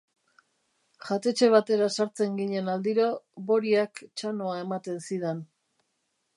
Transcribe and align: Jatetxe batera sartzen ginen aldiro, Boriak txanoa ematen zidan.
Jatetxe 1.09 1.49
batera 1.55 1.89
sartzen 1.97 2.33
ginen 2.41 2.73
aldiro, 2.77 3.07
Boriak 3.51 4.05
txanoa 4.07 4.59
ematen 4.65 5.01
zidan. 5.09 5.49